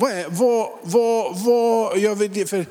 [0.00, 2.66] Vad är, vad, vad, vad, jag, vill, för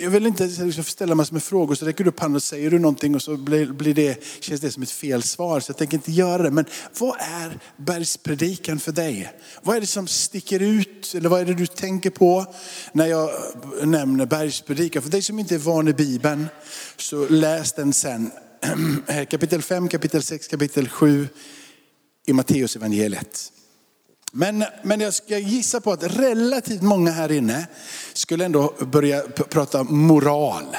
[0.00, 2.78] jag vill inte ställa massor med frågor, så räcker du upp handen och säger du
[2.78, 5.60] någonting och så blir, blir det, känns det som ett fel svar.
[5.60, 6.50] Så jag tänker inte göra det.
[6.50, 6.64] Men
[6.98, 9.32] vad är bergspredikan för dig?
[9.62, 11.14] Vad är det som sticker ut?
[11.14, 12.46] Eller vad är det du tänker på
[12.92, 13.30] när jag
[13.82, 15.02] nämner bergspredikan?
[15.02, 16.46] För dig som inte är van i Bibeln,
[16.96, 18.30] så läs den sen.
[19.30, 21.28] Kapitel 5, kapitel 6, kapitel 7
[22.26, 23.50] i Matteus evangeliet.
[24.36, 27.66] Men, men jag ska gissa på att relativt många här inne
[28.12, 30.76] skulle ändå börja prata moral,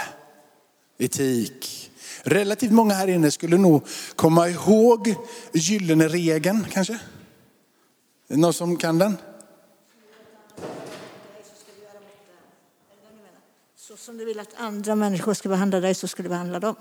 [0.97, 1.91] etik.
[2.23, 5.15] Relativt många här inne skulle nog komma ihåg
[5.53, 6.99] gyllene regeln kanske.
[8.27, 9.17] Någon som kan den?
[13.77, 16.75] Så som du vill att andra människor ska behandla dig så ska du behandla dem.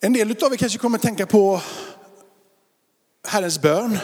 [0.00, 1.60] En del av er kanske kommer tänka på
[3.26, 3.98] Herrens bön.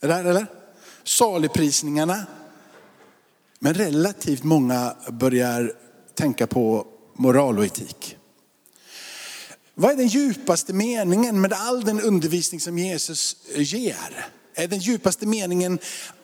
[0.00, 0.46] Är det här, eller?
[1.04, 2.26] Saligprisningarna.
[3.58, 5.72] Men relativt många börjar
[6.14, 8.16] tänka på moral och etik.
[9.74, 14.26] Vad är den djupaste meningen med all den undervisning som Jesus ger?
[14.54, 15.78] Är den djupaste meningen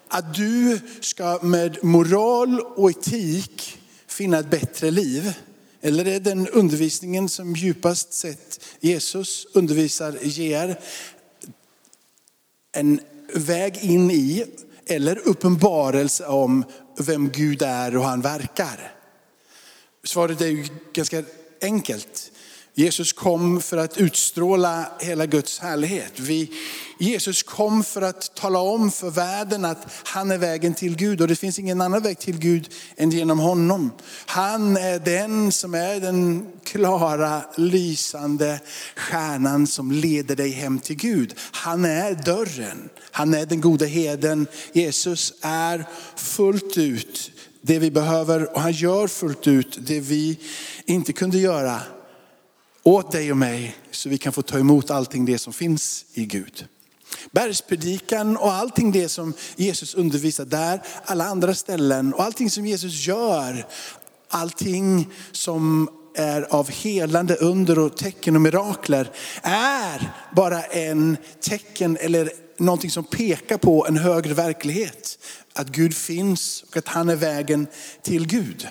[0.09, 5.33] att du ska med moral och etik finna ett bättre liv?
[5.81, 10.81] Eller är den undervisningen som djupast sett Jesus undervisar ger
[12.73, 13.01] en
[13.35, 14.45] väg in i
[14.87, 16.65] eller uppenbarelse om
[16.99, 18.93] vem Gud är och han verkar?
[20.05, 21.23] Svaret är ju ganska
[21.63, 22.33] enkelt.
[22.81, 26.13] Jesus kom för att utstråla hela Guds härlighet.
[26.17, 26.51] Vi,
[26.99, 31.29] Jesus kom för att tala om för världen att han är vägen till Gud och
[31.29, 33.91] det finns ingen annan väg till Gud än genom honom.
[34.27, 38.61] Han är den som är den klara, lysande
[38.97, 41.35] stjärnan som leder dig hem till Gud.
[41.53, 44.47] Han är dörren, han är den goda heden.
[44.73, 45.85] Jesus är
[46.17, 47.31] fullt ut
[47.61, 50.39] det vi behöver och han gör fullt ut det vi
[50.87, 51.81] inte kunde göra
[52.83, 56.27] åt dig och mig så vi kan få ta emot allting det som finns i
[56.27, 56.67] Gud.
[57.31, 63.07] Bergspredikan och allting det som Jesus undervisar där, alla andra ställen och allting som Jesus
[63.07, 63.67] gör,
[64.29, 69.11] allting som är av helande under och tecken och mirakler
[69.43, 75.19] är bara en tecken eller någonting som pekar på en högre verklighet.
[75.53, 77.67] Att Gud finns och att han är vägen
[78.03, 78.69] till Gud.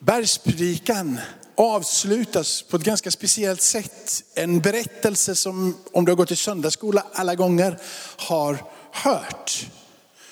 [0.00, 1.18] Bergspredikan
[1.60, 4.22] avslutas på ett ganska speciellt sätt.
[4.34, 7.78] En berättelse som, om du har gått i söndagsskola alla gånger,
[8.16, 9.66] har hört.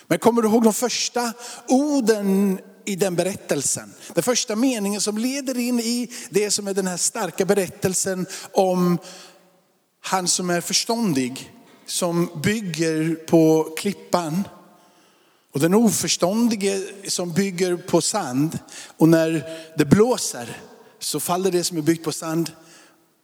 [0.07, 1.33] Men kommer du ihåg de första
[1.69, 3.95] orden i den berättelsen?
[4.15, 8.99] Den första meningen som leder in i det som är den här starka berättelsen om
[10.01, 11.53] han som är förståndig,
[11.87, 14.49] som bygger på klippan.
[15.55, 18.59] Och den oförståndige som bygger på sand.
[18.97, 19.45] Och när
[19.77, 20.57] det blåser
[20.99, 22.53] så faller det som är byggt på sand,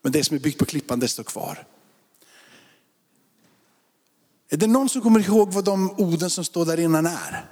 [0.02, 1.66] men det som är byggt på klippan det står kvar.
[4.48, 7.50] Är det någon som kommer ihåg vad de orden som står där innan är?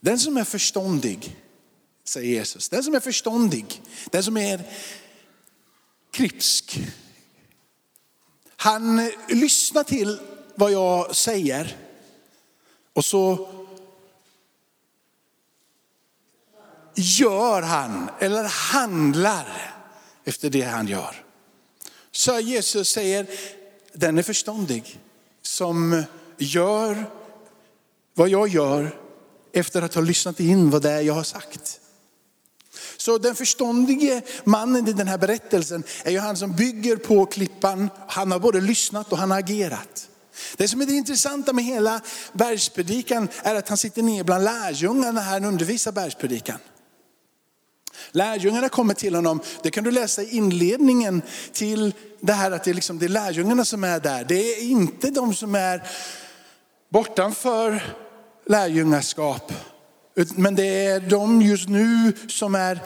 [0.00, 1.36] Den som är förståndig,
[2.04, 4.62] säger Jesus, den som är förståndig, den som är
[6.10, 6.80] klipsk,
[8.60, 10.18] han lyssnar till
[10.54, 11.76] vad jag säger
[12.92, 13.48] och så
[16.98, 19.74] gör han eller handlar
[20.24, 21.24] efter det han gör.
[22.12, 23.26] Så Jesus säger,
[23.92, 25.00] den är förståndig
[25.42, 26.02] som
[26.38, 27.10] gör
[28.14, 28.98] vad jag gör
[29.52, 31.80] efter att ha lyssnat in vad det är jag har sagt.
[32.96, 37.90] Så den förståndige mannen i den här berättelsen är ju han som bygger på klippan.
[38.08, 40.08] Han har både lyssnat och han har agerat.
[40.56, 42.00] Det som är det intressanta med hela
[42.32, 46.58] bergspredikan är att han sitter ner bland lärjungarna när han undervisar bergspredikan.
[48.10, 51.22] Lärjungarna kommer till honom, det kan du läsa i inledningen
[51.52, 54.24] till det här att det är, liksom, det är lärjungarna som är där.
[54.28, 55.82] Det är inte de som är
[56.92, 57.82] bortanför
[58.46, 59.52] lärjungaskap.
[60.34, 62.80] Men det är de just nu som är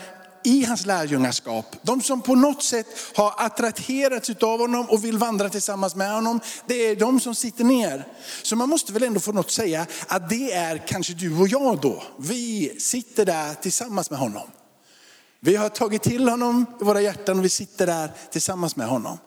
[0.45, 1.77] i hans lärjungaskap.
[1.83, 6.41] De som på något sätt har attraherats av honom och vill vandra tillsammans med honom.
[6.67, 8.07] Det är de som sitter ner.
[8.43, 11.81] Så man måste väl ändå få något säga att det är kanske du och jag
[11.81, 12.03] då.
[12.19, 14.51] Vi sitter där tillsammans med honom.
[15.45, 19.19] Vi har tagit till honom i våra hjärtan och vi sitter där tillsammans med honom.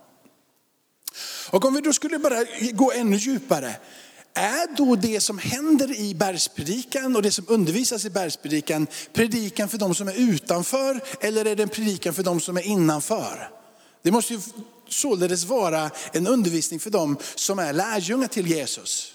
[1.49, 3.75] Och om vi då skulle bara gå ännu djupare.
[4.33, 9.77] Är då det som händer i bergspredikan och det som undervisas i bergspredikan predikan för
[9.77, 13.49] de som är utanför eller är det en predikan för de som är innanför?
[14.01, 14.39] Det måste ju
[14.89, 19.13] således vara en undervisning för de som är lärjungar till Jesus.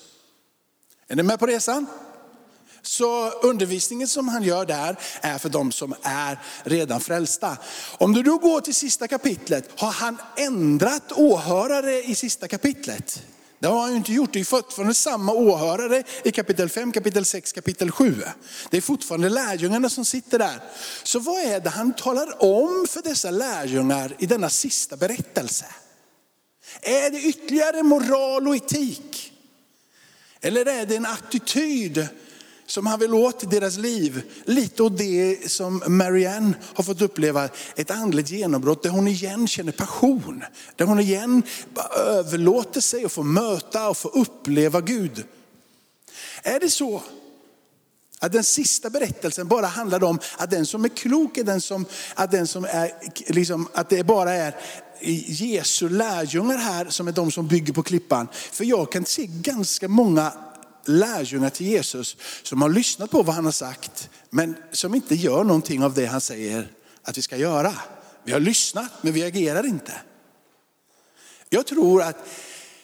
[1.08, 1.86] Är ni med på resan?
[2.82, 7.56] Så undervisningen som han gör där är för de som är redan frälsta.
[7.98, 13.22] Om du då går till sista kapitlet, har han ändrat åhörare i sista kapitlet?
[13.60, 14.32] Det har han ju inte gjort.
[14.32, 18.22] Det är fortfarande samma åhörare i kapitel 5, kapitel 6, kapitel 7.
[18.70, 20.62] Det är fortfarande lärjungarna som sitter där.
[21.02, 25.66] Så vad är det han talar om för dessa lärjungar i denna sista berättelse?
[26.82, 29.32] Är det ytterligare moral och etik?
[30.40, 32.08] Eller är det en attityd
[32.70, 34.22] som han vill åt i deras liv.
[34.44, 39.72] Lite av det som Marianne har fått uppleva, ett andligt genombrott där hon igen känner
[39.72, 40.44] passion.
[40.76, 41.42] Där hon igen
[42.06, 45.24] överlåter sig och får möta och få uppleva Gud.
[46.42, 47.02] Är det så
[48.18, 51.86] att den sista berättelsen bara handlar om att den som är klok är den som,
[52.14, 52.92] att den som är,
[53.32, 54.56] liksom, att det bara är
[55.26, 58.28] Jesu lärjungar här som är de som bygger på klippan.
[58.32, 60.32] För jag kan se ganska många
[60.84, 65.44] lärjungar till Jesus som har lyssnat på vad han har sagt, men som inte gör
[65.44, 66.70] någonting av det han säger
[67.02, 67.74] att vi ska göra.
[68.24, 69.92] Vi har lyssnat, men vi agerar inte.
[71.48, 72.16] Jag tror att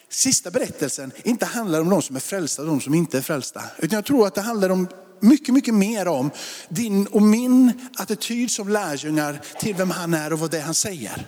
[0.09, 3.63] sista berättelsen inte handlar om de som är frälsta och de som inte är frälsta.
[3.77, 4.87] Utan jag tror att det handlar om
[5.19, 6.31] mycket, mycket mer om
[6.69, 10.73] din och min attityd som lärjungar till vem han är och vad det är han
[10.73, 11.27] säger.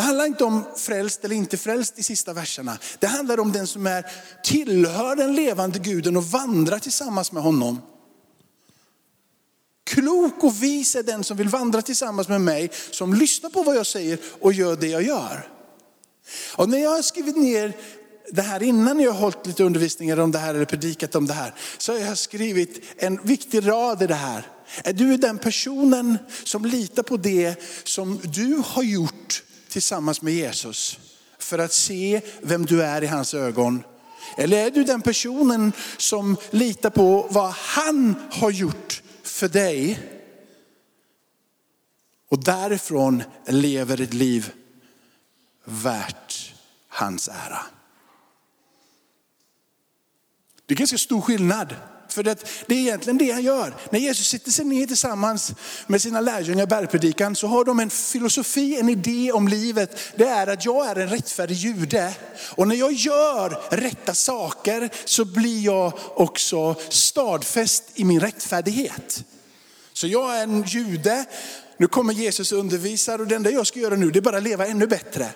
[0.00, 2.78] Det handlar inte om frälst eller inte frälst i sista verserna.
[2.98, 4.06] Det handlar om den som är,
[4.44, 7.82] tillhör den levande guden och vandrar tillsammans med honom.
[9.84, 13.76] Klok och vis är den som vill vandra tillsammans med mig, som lyssnar på vad
[13.76, 15.48] jag säger och gör det jag gör.
[16.56, 17.76] Och när jag har skrivit ner
[18.30, 21.34] det här innan jag har hållit lite undervisningar om det här eller predikat om det
[21.34, 24.46] här, så har jag skrivit en viktig rad i det här.
[24.84, 30.98] Är du den personen som litar på det som du har gjort tillsammans med Jesus
[31.38, 33.82] för att se vem du är i hans ögon?
[34.36, 39.98] Eller är du den personen som litar på vad han har gjort för dig?
[42.28, 44.52] Och därifrån lever ett liv
[45.64, 46.54] värt
[46.88, 47.62] hans ära.
[50.66, 51.74] Det är ganska stor skillnad.
[52.12, 53.74] För det, det är egentligen det han gör.
[53.90, 55.52] När Jesus sitter sig ner tillsammans
[55.86, 59.96] med sina lärjungar i bergpredikan så har de en filosofi, en idé om livet.
[60.16, 62.14] Det är att jag är en rättfärdig jude.
[62.56, 69.24] Och när jag gör rätta saker så blir jag också stadfäst i min rättfärdighet.
[69.92, 71.24] Så jag är en jude,
[71.76, 74.40] nu kommer Jesus och undervisar och det enda jag ska göra nu det är bara
[74.40, 75.26] leva ännu bättre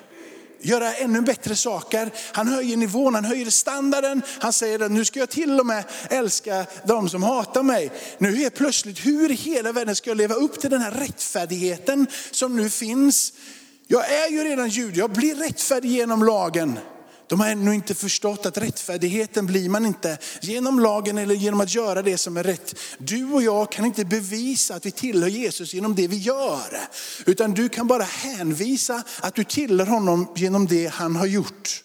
[0.65, 2.11] göra ännu bättre saker.
[2.31, 4.21] Han höjer nivån, han höjer standarden.
[4.39, 7.91] Han säger att nu ska jag till och med älska de som hatar mig.
[8.17, 12.07] Nu är plötsligt, hur i hela världen ska jag leva upp till den här rättfärdigheten
[12.31, 13.33] som nu finns?
[13.87, 16.79] Jag är ju redan jude, jag blir rättfärdig genom lagen.
[17.27, 21.75] De har ännu inte förstått att rättfärdigheten blir man inte genom lagen eller genom att
[21.75, 22.75] göra det som är rätt.
[22.97, 26.79] Du och jag kan inte bevisa att vi tillhör Jesus genom det vi gör.
[27.25, 31.81] Utan du kan bara hänvisa att du tillhör honom genom det han har gjort.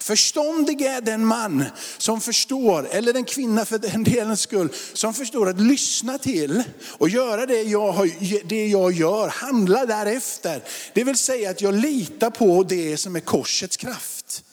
[0.00, 1.64] Förståndig är den man
[1.98, 7.08] som förstår, eller den kvinna för den delens skull, som förstår att lyssna till och
[7.08, 8.10] göra det jag, har,
[8.48, 10.62] det jag gör, handla därefter.
[10.94, 14.44] Det vill säga att jag litar på det som är korsets kraft.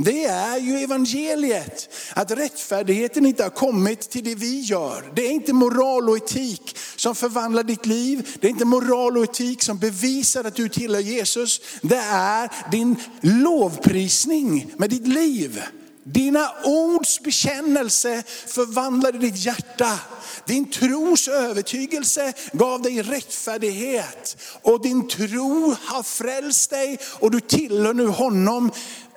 [0.00, 1.88] Det är ju evangeliet.
[2.14, 5.12] Att rättfärdigheten inte har kommit till det vi gör.
[5.14, 8.36] Det är inte moral och etik som förvandlar ditt liv.
[8.40, 11.60] Det är inte moral och etik som bevisar att du tillhör Jesus.
[11.82, 15.62] Det är din lovprisning med ditt liv.
[16.04, 19.98] Dina ords bekännelse förvandlade ditt hjärta.
[20.44, 24.36] Din tros övertygelse gav dig rättfärdighet.
[24.62, 28.70] Och din tro har frälst dig och du tillhör nu honom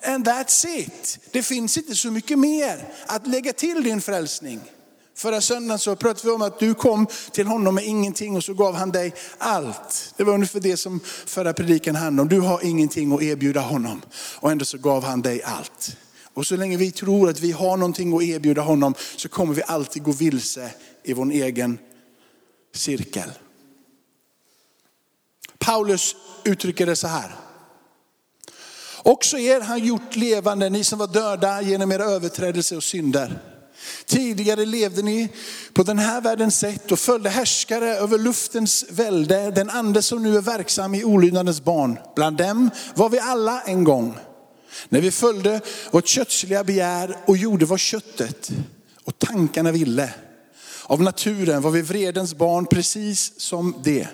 [0.06, 1.20] And that's it.
[1.32, 4.60] Det finns inte så mycket mer att lägga till din frälsning.
[5.16, 8.54] Förra söndagen så pratade vi om att du kom till honom med ingenting och så
[8.54, 10.14] gav han dig allt.
[10.18, 12.42] Det var ungefär det som förra predikan handlade om.
[12.42, 14.02] Du har ingenting att erbjuda honom
[14.36, 15.98] och ändå så gav han dig allt.
[16.34, 19.64] Och så länge vi tror att vi har någonting att erbjuda honom så kommer vi
[19.68, 20.72] alltid gå vilse
[21.04, 21.80] i vår egen
[22.74, 23.32] cirkel.
[25.60, 27.36] Paulus uttrycker det så här.
[29.04, 33.40] Också er har gjort levande, ni som var döda genom era överträdelser och synder.
[34.06, 35.30] Tidigare levde ni
[35.74, 40.38] på den här världens sätt och följde härskare över luftens välde, den ande som nu
[40.38, 42.00] är verksam i olydnadens barn.
[42.16, 44.18] Bland dem var vi alla en gång.
[44.90, 48.52] När vi följde vårt kötsliga begär och gjorde vad köttet
[49.04, 50.14] och tankarna ville.
[50.84, 54.08] Av naturen var vi vredens barn precis som det.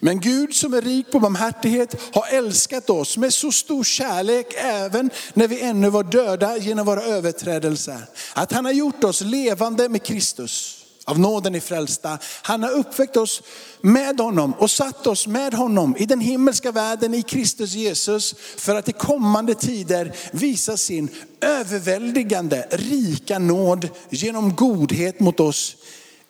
[0.00, 5.10] Men Gud som är rik på barmhärtighet har älskat oss med så stor kärlek även
[5.34, 8.00] när vi ännu var döda genom våra överträdelser.
[8.34, 10.82] Att han har gjort oss levande med Kristus.
[11.04, 12.18] Av nåden i frälsta.
[12.42, 13.42] Han har uppväckt oss
[13.80, 18.74] med honom och satt oss med honom i den himmelska världen i Kristus Jesus för
[18.74, 21.08] att i kommande tider visa sin
[21.40, 25.76] överväldigande rika nåd genom godhet mot oss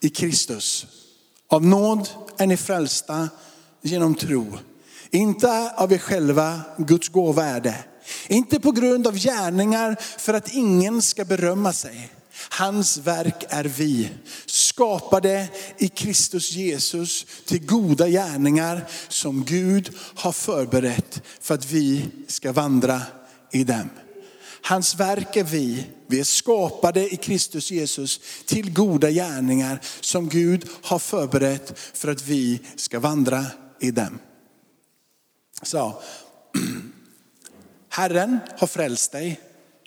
[0.00, 0.87] i Kristus.
[1.49, 3.28] Av nåd är ni frälsta
[3.83, 4.59] genom tro.
[5.11, 7.85] Inte av er själva, Guds gåva är det.
[8.28, 12.11] Inte på grund av gärningar för att ingen ska berömma sig.
[12.50, 14.11] Hans verk är vi,
[14.47, 22.52] skapade i Kristus Jesus till goda gärningar som Gud har förberett för att vi ska
[22.52, 23.02] vandra
[23.50, 23.90] i dem.
[24.66, 30.68] Hans verk är vi, vi är skapade i Kristus Jesus till goda gärningar som Gud
[30.82, 33.46] har förberett för att vi ska vandra
[33.80, 34.18] i dem.
[35.62, 36.02] Så,
[37.88, 39.40] Herren har frälst dig.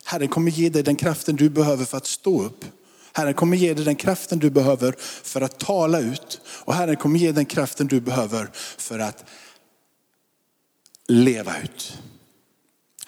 [0.04, 2.64] Herren kommer ge dig den kraften du behöver för att stå upp.
[3.12, 6.40] Herren kommer ge dig den kraften du behöver för att tala ut.
[6.46, 9.24] Och Herren kommer ge dig den kraften du behöver för att
[11.08, 11.98] leva ut.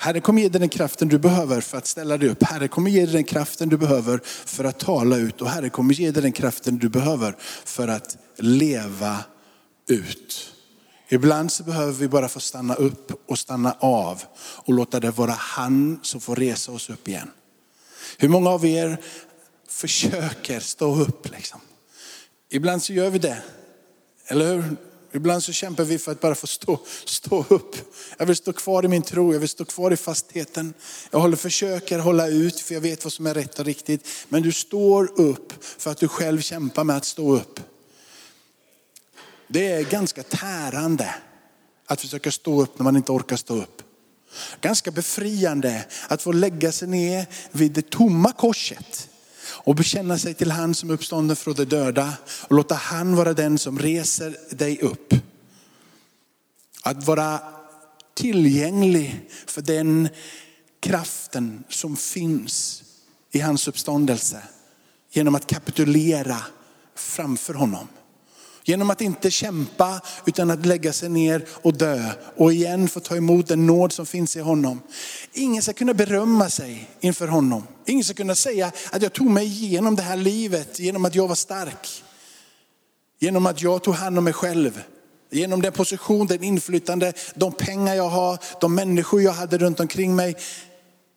[0.03, 2.43] Herre kommer ge dig den kraften du behöver för att ställa dig upp.
[2.43, 5.43] Herre kommer ge dig den kraften du behöver för att tala ut.
[5.43, 9.19] Och Herre kommer ge dig den kraften du behöver för att leva
[9.89, 10.55] ut.
[11.09, 15.33] Ibland så behöver vi bara få stanna upp och stanna av och låta det vara
[15.33, 17.31] han som får resa oss upp igen.
[18.19, 18.97] Hur många av er
[19.69, 21.61] försöker stå upp liksom?
[22.51, 23.43] Ibland så gör vi det,
[24.27, 24.77] eller hur?
[25.15, 27.77] Ibland så kämpar vi för att bara få stå, stå upp.
[28.19, 30.75] Jag vill stå kvar i min tro, jag vill stå kvar i fastheten.
[31.11, 34.09] Jag håller, försöker hålla ut för jag vet vad som är rätt och riktigt.
[34.29, 37.61] Men du står upp för att du själv kämpar med att stå upp.
[39.49, 41.15] Det är ganska tärande
[41.87, 43.83] att försöka stå upp när man inte orkar stå upp.
[44.61, 49.09] Ganska befriande att få lägga sig ner vid det tomma korset
[49.55, 52.13] och bekänna sig till han som är uppstånden från de döda
[52.49, 55.15] och låta han vara den som reser dig upp.
[56.83, 57.41] Att vara
[58.15, 60.09] tillgänglig för den
[60.81, 62.83] kraften som finns
[63.31, 64.43] i hans uppståndelse
[65.11, 66.37] genom att kapitulera
[66.95, 67.89] framför honom.
[68.65, 73.17] Genom att inte kämpa utan att lägga sig ner och dö och igen få ta
[73.17, 74.81] emot den nåd som finns i honom.
[75.33, 77.67] Ingen ska kunna berömma sig inför honom.
[77.87, 81.29] Ingen ska kunna säga att jag tog mig igenom det här livet genom att jag
[81.29, 82.03] var stark.
[83.19, 84.83] Genom att jag tog hand om mig själv.
[85.31, 90.17] Genom den position, den inflytande, de pengar jag har, de människor jag hade runt omkring
[90.17, 90.37] mig.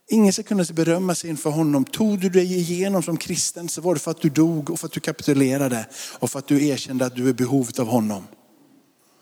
[0.07, 1.85] Ingen ska kunna berömma sig inför honom.
[1.85, 4.87] Tog du dig igenom som kristen så var det för att du dog och för
[4.87, 5.85] att du kapitulerade
[6.19, 8.27] och för att du erkände att du är behovet av honom.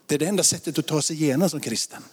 [0.06, 2.04] Det är det enda sättet att ta sig igenom som kristen.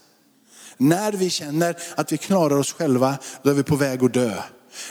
[0.77, 4.43] När vi känner att vi klarar oss själva, då är vi på väg att dö.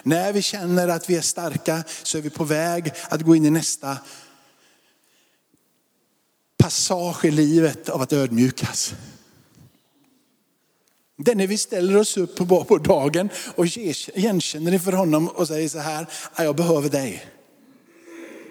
[0.03, 3.45] När vi känner att vi är starka så är vi på väg att gå in
[3.45, 3.97] i nästa
[6.57, 8.93] passage i livet av att ödmjukas.
[11.21, 15.47] Det är när vi ställer oss upp på, på dagen och igenkänner inför honom och
[15.47, 16.07] säger så här,
[16.37, 17.25] jag behöver dig.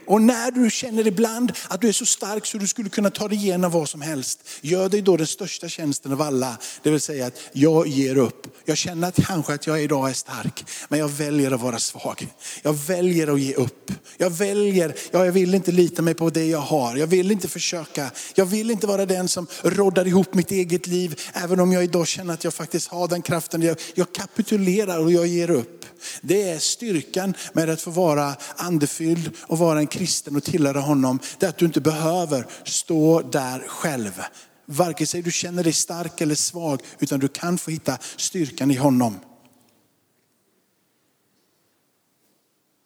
[0.08, 3.28] Och när du känner ibland att du är så stark så du skulle kunna ta
[3.28, 4.40] dig igenom vad som helst.
[4.60, 6.58] Gör dig då den största tjänsten av alla.
[6.82, 8.46] Det vill säga att jag ger upp.
[8.64, 12.26] Jag känner att kanske att jag idag är stark, men jag väljer att vara svag.
[12.62, 13.92] Jag väljer att ge upp.
[14.16, 16.96] Jag väljer, ja, jag vill inte lita mig på det jag har.
[16.96, 18.10] Jag vill inte försöka.
[18.34, 21.20] Jag vill inte vara den som roddar ihop mitt eget liv.
[21.32, 23.62] Även om jag idag känner att jag faktiskt har den kraften.
[23.62, 25.77] Jag, jag kapitulerar och jag ger upp.
[26.20, 31.20] Det är styrkan med att få vara andefylld och vara en kristen och tillhöra honom.
[31.38, 34.22] Det är att du inte behöver stå där själv.
[34.66, 38.76] Varken sig du känner dig stark eller svag, utan du kan få hitta styrkan i
[38.76, 39.18] honom.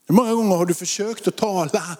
[0.09, 1.97] Hur många gånger har du försökt att tala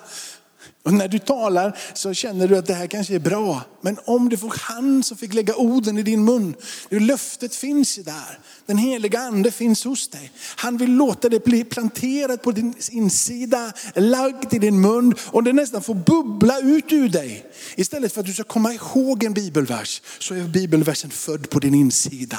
[0.85, 3.63] och när du talar så känner du att det här kanske är bra.
[3.81, 6.55] Men om det var han som fick lägga orden i din mun.
[6.91, 8.39] Löftet finns ju där.
[8.67, 10.33] Den heliga ande finns hos dig.
[10.57, 15.53] Han vill låta det bli planterat på din insida, lagt i din mun och det
[15.53, 17.47] nästan får bubbla ut ur dig.
[17.77, 21.75] Istället för att du ska komma ihåg en bibelvers så är bibelversen född på din
[21.75, 22.39] insida.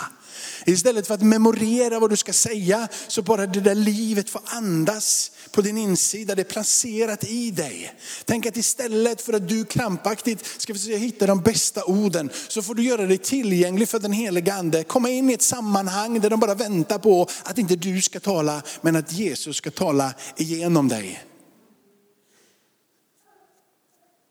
[0.66, 5.32] Istället för att memorera vad du ska säga, så bara det där livet får andas
[5.54, 6.36] på din insida.
[6.36, 7.94] Det är placerat i dig.
[8.26, 12.76] Tänk att istället för att du krampaktigt ska försöka hitta de bästa orden, så får
[12.76, 14.84] du göra dig tillgänglig för den helige ande.
[14.84, 18.62] Komma in i ett sammanhang där de bara väntar på att inte du ska tala,
[18.82, 21.24] men att Jesus ska tala igenom dig.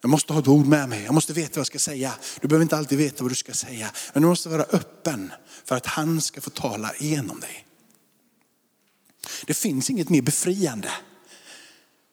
[0.01, 2.13] Jag måste ha ett ord med mig, jag måste veta vad jag ska säga.
[2.41, 5.33] Du behöver inte alltid veta vad du ska säga, men du måste vara öppen
[5.65, 7.67] för att han ska få tala igenom dig.
[9.47, 10.91] Det finns inget mer befriande.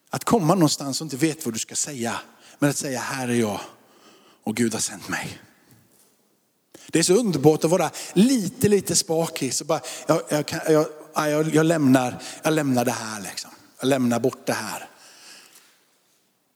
[0.09, 2.19] Att komma någonstans och inte veta vad du ska säga,
[2.59, 3.59] men att säga här är jag
[4.43, 5.41] och Gud har sänt mig.
[6.87, 9.53] Det är så underbart att vara lite, lite spakig.
[9.53, 10.85] Så bara, jag, jag, jag,
[11.29, 13.21] jag, jag, lämnar, jag lämnar det här.
[13.21, 13.51] Liksom.
[13.79, 14.89] Jag lämnar bort det här.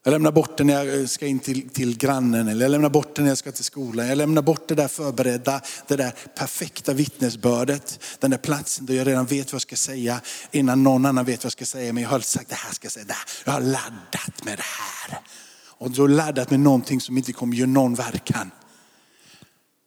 [0.06, 2.90] Jag lämnar bort det när jag eh, ska in till, till grannen, eller jag lämnar
[2.90, 4.08] bort det när jag ska till skolan.
[4.08, 8.00] Jag lämnar bort det där förberedda, det där perfekta vittnesbördet.
[8.18, 10.20] Den där platsen där jag redan vet vad jag ska säga
[10.50, 11.92] innan någon annan vet vad jag ska säga.
[11.92, 13.24] Men jag har sagt det här ska jag säga, det här.
[13.44, 15.18] jag har laddat med det här.
[15.66, 18.50] Och då laddat med någonting som inte kommer göra någon verkan.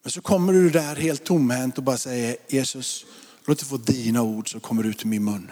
[0.03, 3.05] Men så kommer du där helt tomhänt och bara säger Jesus,
[3.45, 5.51] låt det få dina ord som kommer ut ur min mun.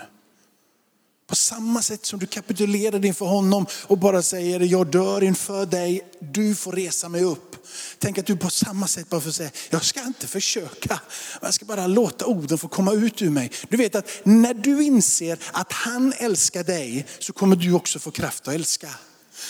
[1.28, 6.02] På samma sätt som du kapitulerar inför honom och bara säger, jag dör inför dig,
[6.20, 7.56] du får resa mig upp.
[8.00, 11.00] Tänk att du på samma sätt bara får säga, jag ska inte försöka,
[11.42, 13.52] jag ska bara låta orden få komma ut ur mig.
[13.70, 18.12] Du vet att när du inser att han älskar dig så kommer du också få
[18.12, 18.90] kraft att älska.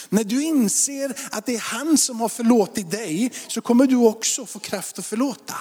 [0.10, 4.46] När du inser att det är han som har förlåtit dig så kommer du också
[4.46, 5.56] få kraft att förlåta.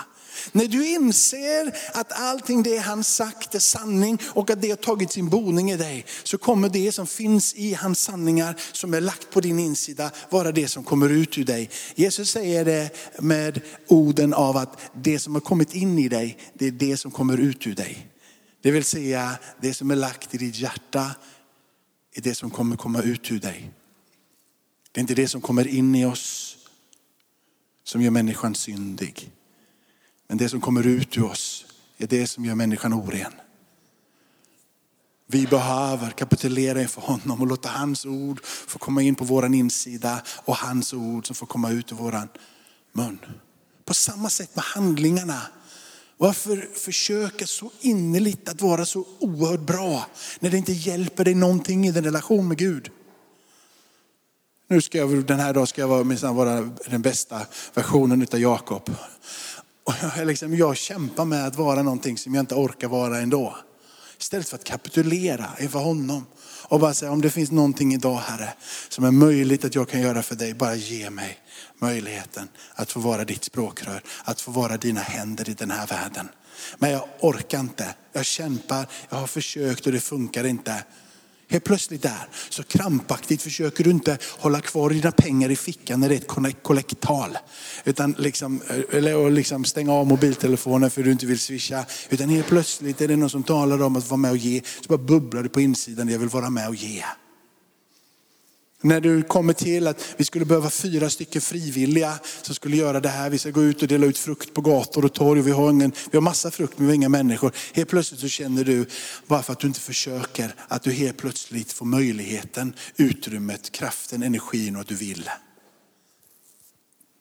[0.53, 5.13] När du inser att allting det han sagt är sanning och att det har tagit
[5.13, 9.31] sin boning i dig, så kommer det som finns i hans sanningar som är lagt
[9.31, 11.71] på din insida vara det som kommer ut ur dig.
[11.95, 16.67] Jesus säger det med orden av att det som har kommit in i dig, det
[16.67, 18.11] är det som kommer ut ur dig.
[18.63, 21.15] Det vill säga det som är lagt i ditt hjärta
[22.15, 23.71] är det som kommer komma ut ur dig.
[24.93, 26.57] Det är inte det som kommer in i oss
[27.85, 29.31] som gör människan syndig.
[30.29, 31.67] Men det som kommer ut ur oss
[31.99, 33.33] är det som gör människan oren.
[35.27, 40.23] Vi behöver kapitulera inför honom och låta hans ord få komma in på våran insida
[40.45, 42.29] och hans ord som får komma ut ur våran
[42.93, 43.19] mun.
[43.85, 45.41] På samma sätt med handlingarna.
[46.17, 50.07] Varför försöka så innerligt att vara så oerhört bra
[50.41, 52.91] när det inte hjälper dig någonting i din relation med Gud?
[54.69, 57.41] Nu ska jag, den här dagen ska jag vara, vara den bästa
[57.75, 58.91] versionen av Jakob.
[59.85, 63.57] Och jag, liksom, jag kämpar med att vara någonting som jag inte orkar vara ändå.
[64.19, 66.27] Istället för att kapitulera inför honom
[66.69, 68.53] och bara säga om det finns någonting idag Herre
[68.89, 71.39] som är möjligt att jag kan göra för dig, bara ge mig
[71.79, 76.29] möjligheten att få vara ditt språkrör, att få vara dina händer i den här världen.
[76.79, 80.85] Men jag orkar inte, jag kämpar, jag har försökt och det funkar inte.
[81.49, 86.09] Helt plötsligt där så krampaktigt försöker du inte hålla kvar dina pengar i fickan när
[86.09, 87.39] det är ett kollekttal.
[87.85, 91.85] Utan liksom, eh, eller liksom stänga av mobiltelefonen för att du inte vill swisha.
[92.09, 94.63] Utan helt plötsligt är det någon som talar om att vara med och ge.
[94.81, 97.05] Så bara bubblar det på insidan, jag vill vara med och ge.
[98.85, 103.09] När du kommer till att vi skulle behöva fyra stycken frivilliga som skulle göra det
[103.09, 103.31] här.
[103.31, 105.41] Vi ska gå ut och dela ut frukt på gator och torg.
[105.41, 107.53] Vi har, ingen, vi har massa frukt men vi har inga människor.
[107.73, 108.87] Helt plötsligt så känner du,
[109.27, 114.77] bara för att du inte försöker, att du helt plötsligt får möjligheten, utrymmet, kraften, energin
[114.77, 115.31] och att du vill.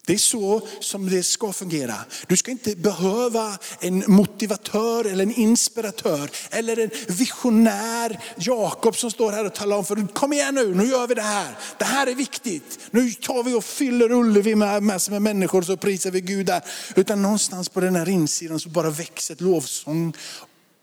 [0.06, 1.96] Det är så som det ska fungera.
[2.28, 9.32] Du ska inte behöva en motivatör eller en inspiratör eller en visionär Jakob som står
[9.32, 11.58] här och talar om för dig, kom igen nu, nu gör vi det här.
[11.78, 12.80] Det här är viktigt.
[12.92, 16.62] Nu tar vi och fyller Ullevi med massor med människor så prisar vi Gud där.
[16.96, 20.14] Utan någonstans på den här insidan så bara växer ett lovsång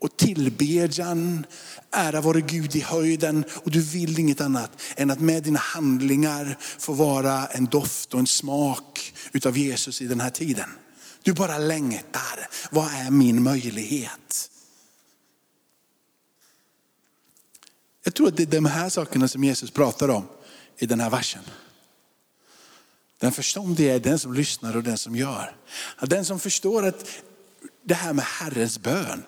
[0.00, 1.46] och tillbedjan,
[1.90, 3.44] ära vare Gud i höjden.
[3.64, 8.20] Och du vill inget annat än att med dina handlingar få vara en doft och
[8.20, 10.70] en smak utav Jesus i den här tiden.
[11.22, 12.48] Du bara längtar.
[12.70, 14.50] Vad är min möjlighet?
[18.04, 20.26] Jag tror att det är de här sakerna som Jesus pratar om
[20.78, 21.42] i den här versen.
[23.18, 25.56] Den förståndige är den som lyssnar och den som gör.
[26.00, 27.06] Den som förstår att
[27.82, 29.22] det här med Herrens bön,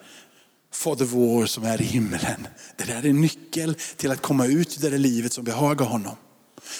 [0.72, 2.46] Fader vår som är i himlen.
[2.76, 6.16] Det där är nyckel till att komma ut i det där livet som behagar honom.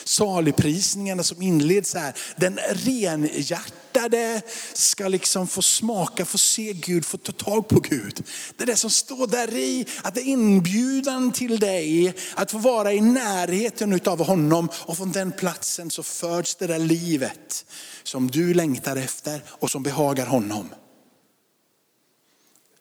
[0.05, 7.33] Saligprisningarna som inleds här, den renhjärtade ska liksom få smaka, få se Gud, få ta
[7.33, 8.24] tag på Gud.
[8.57, 12.59] Det är det som står där i, att det är inbjudan till dig att få
[12.59, 17.64] vara i närheten av honom och från den platsen så föds det där livet
[18.02, 20.68] som du längtar efter och som behagar honom.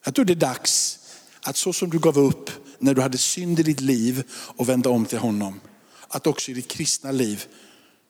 [0.03, 0.99] Jag tror det är dags
[1.43, 2.49] att så som du gav upp
[2.79, 5.59] när du hade synd i ditt liv och vände om till honom,
[6.07, 7.45] att också i ditt kristna liv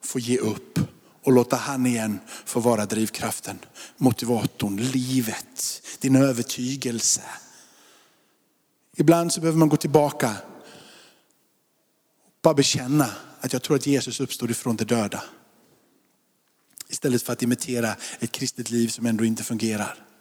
[0.04, 0.78] få ge upp
[1.22, 3.58] och låta han igen få vara drivkraften,
[3.96, 7.22] motivatorn, livet, din övertygelse.
[8.96, 10.36] Ibland så behöver man gå tillbaka
[12.42, 15.22] bara bekänna att jag tror att Jesus uppstod ifrån de döda.
[16.88, 20.11] Istället för att imitera ett kristet liv som ändå inte fungerar.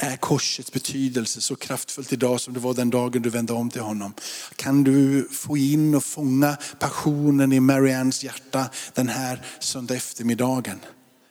[0.00, 3.80] Är korsets betydelse så kraftfullt idag som det var den dagen du vände om till
[3.80, 4.14] honom?
[4.56, 10.78] Kan du få in och fånga passionen i Mariannes hjärta den här söndag eftermiddagen?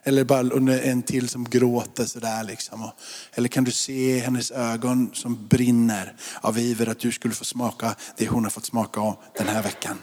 [0.03, 2.91] Eller bara under en till som gråter sådär liksom.
[3.33, 7.95] Eller kan du se hennes ögon som brinner av iver att du skulle få smaka
[8.17, 9.97] det hon har fått smaka av den här veckan.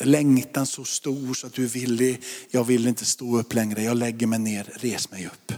[0.00, 3.96] Längtan så stor så att du är villig, jag vill inte stå upp längre, jag
[3.96, 5.52] lägger mig ner, res mig upp.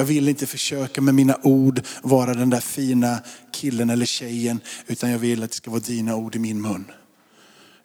[0.00, 3.18] Jag vill inte försöka med mina ord vara den där fina
[3.52, 6.84] killen eller tjejen, utan jag vill att det ska vara dina ord i min mun.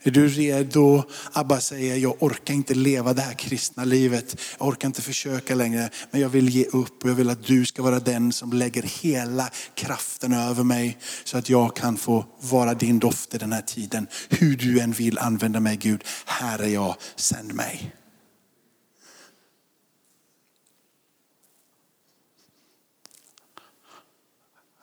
[0.04, 1.04] Är du redo?
[1.32, 4.42] Abba säger, jag orkar inte leva det här kristna livet.
[4.60, 7.66] Jag orkar inte försöka längre, men jag vill ge upp och jag vill att du
[7.66, 12.74] ska vara den som lägger hela kraften över mig så att jag kan få vara
[12.74, 14.08] din doft i den här tiden.
[14.30, 17.96] Hur du än vill använda mig Gud, här är jag, sänd mig.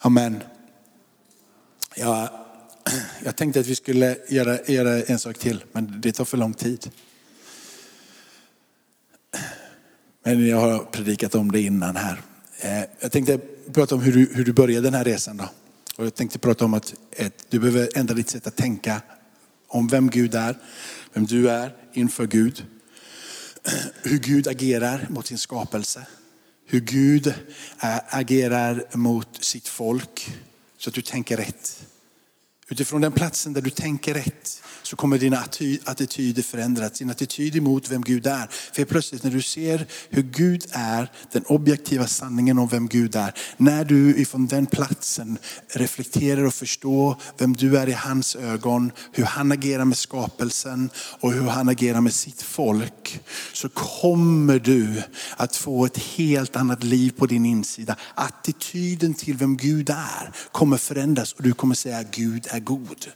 [0.04, 0.42] Amen.
[1.96, 2.28] Jag,
[3.24, 6.54] jag tänkte att vi skulle göra, göra en sak till, men det tar för lång
[6.54, 6.90] tid.
[10.24, 12.22] Men jag har predikat om det innan här.
[12.60, 13.38] Eh, jag tänkte
[13.72, 15.36] prata om hur du, hur du började den här resan.
[15.36, 15.48] Då.
[15.96, 19.02] Och jag tänkte prata om att ett, du behöver ändra ditt sätt att tänka
[19.68, 20.58] om vem Gud är,
[21.12, 22.66] vem du är inför Gud.
[24.02, 26.06] Hur Gud agerar mot sin skapelse
[26.72, 27.26] hur Gud
[27.82, 30.30] eh, agerar mot sitt folk
[30.78, 31.86] så att du tänker rätt.
[32.68, 35.44] Utifrån den platsen där du tänker rätt så kommer dina
[35.84, 36.92] attityder förändras.
[36.92, 38.48] Din attityd emot vem Gud är.
[38.72, 43.34] För plötsligt när du ser hur Gud är, den objektiva sanningen om vem Gud är.
[43.56, 49.24] När du ifrån den platsen reflekterar och förstår vem du är i hans ögon, hur
[49.24, 50.90] han agerar med skapelsen
[51.20, 53.20] och hur han agerar med sitt folk.
[53.52, 55.02] Så kommer du
[55.36, 57.96] att få ett helt annat liv på din insida.
[58.14, 63.06] Attityden till vem Gud är kommer förändras och du kommer säga Gud är god.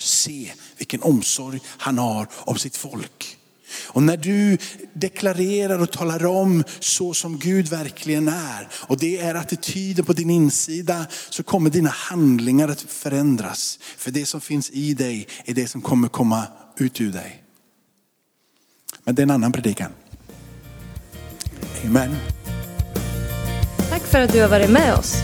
[0.00, 3.38] Se vilken omsorg han har om sitt folk.
[3.86, 4.58] Och när du
[4.92, 10.30] deklarerar och talar om så som Gud verkligen är och det är attityden på din
[10.30, 13.78] insida så kommer dina handlingar att förändras.
[13.96, 17.42] För det som finns i dig är det som kommer komma ut ur dig.
[19.04, 19.92] Men det är en annan predikan.
[21.84, 22.16] Amen.
[23.90, 25.14] Tack för att du har varit med oss.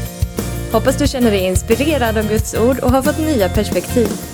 [0.72, 4.33] Hoppas du känner dig inspirerad av Guds ord och har fått nya perspektiv.